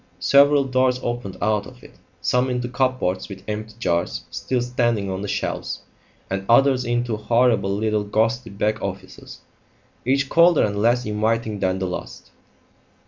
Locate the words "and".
6.27-6.43, 10.63-10.79